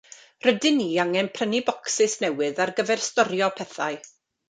[0.45, 4.05] Rydyn ni angen prynu bocsys newydd ar gyfer storio pethau.